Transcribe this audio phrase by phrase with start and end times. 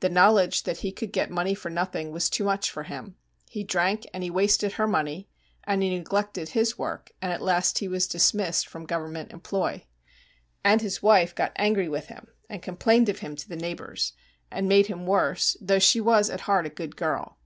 [0.00, 3.16] The knowledge that he could get money for nothing was too much for him.
[3.48, 5.30] He drank and he wasted her money,
[5.64, 9.86] and he neglected his work, and at last he was dismissed from Government employ.
[10.62, 14.12] And his wife got angry with him, and complained of him to the neighbours;
[14.50, 17.38] and made him worse, though she was at heart a good girl.